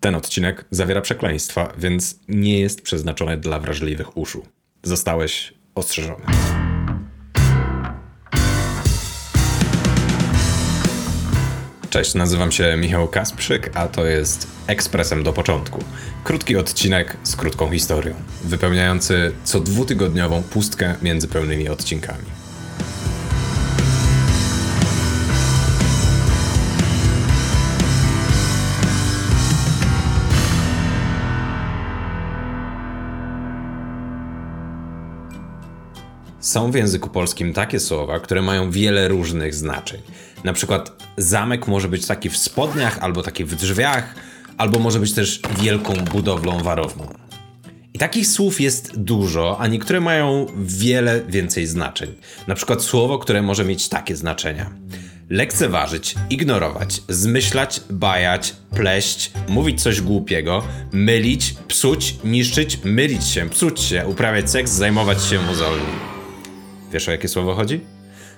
[0.00, 4.46] Ten odcinek zawiera przekleństwa, więc nie jest przeznaczony dla wrażliwych uszu.
[4.82, 6.24] Zostałeś ostrzeżony.
[11.90, 15.84] Cześć, nazywam się Michał Kasprzyk, a to jest Ekspresem do początku.
[16.24, 22.24] Krótki odcinek z krótką historią, wypełniający co dwutygodniową pustkę między pełnymi odcinkami.
[36.48, 40.00] Są w języku polskim takie słowa, które mają wiele różnych znaczeń.
[40.44, 44.14] Na przykład zamek może być taki w spodniach, albo taki w drzwiach,
[44.58, 47.08] albo może być też wielką budowlą warowną.
[47.94, 52.14] I takich słów jest dużo, a niektóre mają wiele więcej znaczeń.
[52.46, 54.70] Na przykład słowo, które może mieć takie znaczenia.
[55.30, 60.62] Lekceważyć, ignorować, zmyślać, bajać, pleść, mówić coś głupiego,
[60.92, 66.17] mylić, psuć, niszczyć, mylić się, psuć się, uprawiać seks, zajmować się mozolnie.
[66.92, 67.80] Wiesz o jakie słowo chodzi?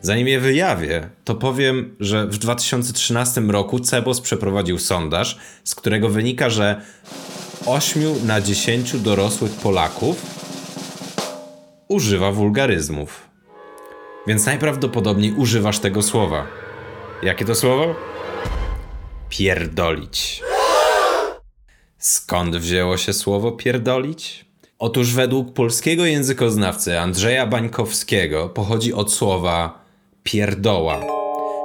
[0.00, 6.50] Zanim je wyjawię, to powiem, że w 2013 roku Cebos przeprowadził sondaż, z którego wynika,
[6.50, 6.80] że
[7.66, 10.16] 8 na 10 dorosłych Polaków
[11.88, 13.28] używa wulgaryzmów.
[14.26, 16.46] Więc najprawdopodobniej używasz tego słowa.
[17.22, 17.94] Jakie to słowo?
[19.28, 20.42] Pierdolić.
[21.98, 24.44] Skąd wzięło się słowo pierdolić?
[24.84, 29.84] Otóż według polskiego językoznawcy Andrzeja Bańkowskiego pochodzi od słowa
[30.22, 31.00] pierdoła,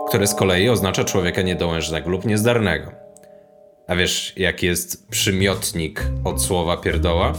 [0.08, 2.92] które z kolei oznacza człowieka niedołężnego lub niezdarnego.
[3.88, 7.34] A wiesz, jaki jest przymiotnik od słowa pierdoła?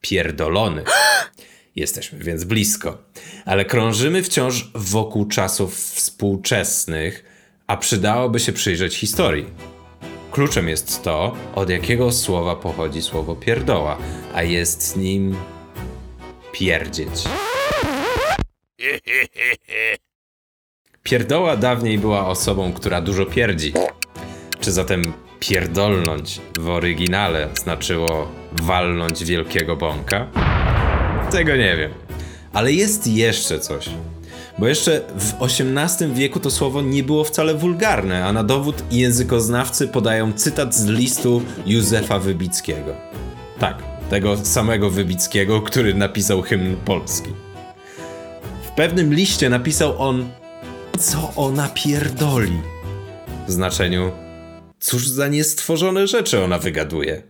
[0.00, 0.84] Pierdolony.
[1.76, 2.98] Jesteśmy więc blisko.
[3.44, 7.24] Ale krążymy wciąż wokół czasów współczesnych,
[7.66, 9.46] a przydałoby się przyjrzeć historii.
[10.30, 13.98] Kluczem jest to, od jakiego słowa pochodzi słowo pierdoła,
[14.34, 15.36] a jest nim
[16.52, 17.10] pierdzieć.
[21.02, 23.72] Pierdoła dawniej była osobą, która dużo pierdzi.
[24.60, 25.02] Czy zatem
[25.40, 30.26] pierdolnąć w oryginale znaczyło walnąć wielkiego bąka?
[31.30, 31.94] Tego nie wiem.
[32.52, 33.88] Ale jest jeszcze coś.
[34.60, 39.88] Bo jeszcze w XVIII wieku to słowo nie było wcale wulgarne, a na dowód językoznawcy
[39.88, 42.96] podają cytat z listu Józefa Wybickiego.
[43.58, 47.30] Tak, tego samego Wybickiego, który napisał hymn polski.
[48.62, 50.28] W pewnym liście napisał on
[50.98, 52.60] co ona pierdoli.
[53.48, 54.10] W znaczeniu
[54.80, 57.22] cóż za niestworzone rzeczy ona wygaduje.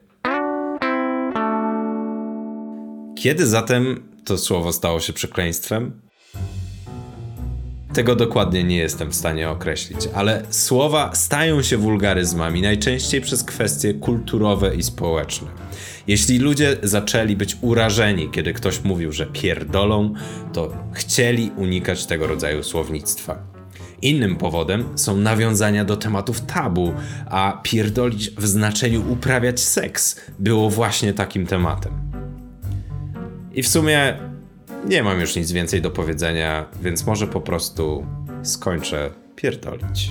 [3.18, 6.09] Kiedy zatem to słowo stało się przekleństwem?
[7.92, 13.94] Tego dokładnie nie jestem w stanie określić, ale słowa stają się wulgaryzmami najczęściej przez kwestie
[13.94, 15.48] kulturowe i społeczne.
[16.06, 20.14] Jeśli ludzie zaczęli być urażeni, kiedy ktoś mówił, że pierdolą,
[20.52, 23.38] to chcieli unikać tego rodzaju słownictwa.
[24.02, 26.92] Innym powodem są nawiązania do tematów tabu,
[27.30, 31.92] a pierdolić w znaczeniu uprawiać seks było właśnie takim tematem.
[33.52, 34.29] I w sumie
[34.84, 38.06] nie mam już nic więcej do powiedzenia, więc może po prostu
[38.42, 40.10] skończę pierdolić.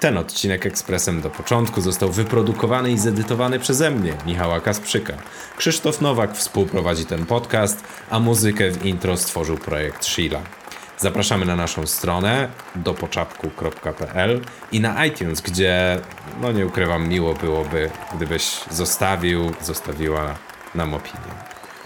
[0.00, 5.14] Ten odcinek ekspresem do początku został wyprodukowany i zedytowany przeze mnie, Michała Kasprzyka.
[5.56, 10.57] Krzysztof Nowak współprowadzi ten podcast, a muzykę w intro stworzył projekt Sheila.
[11.00, 14.40] Zapraszamy na naszą stronę dopoczapku.pl
[14.72, 16.00] i na iTunes, gdzie,
[16.40, 20.34] no nie ukrywam, miło byłoby, gdybyś zostawił, zostawiła
[20.74, 21.34] nam opinię.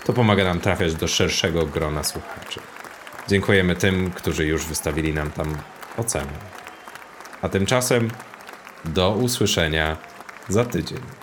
[0.05, 2.61] To pomaga nam trafiać do szerszego grona słuchaczy.
[3.29, 5.57] Dziękujemy tym, którzy już wystawili nam tam
[5.97, 6.33] ocenę.
[7.43, 8.11] A tymczasem
[8.85, 9.97] do usłyszenia
[10.49, 11.22] za tydzień.